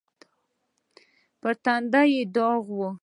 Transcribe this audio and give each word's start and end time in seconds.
پر 1.41 1.53
تندي 1.63 2.03
يې 2.13 2.21
داغ 2.35 2.63
و. 2.77 2.79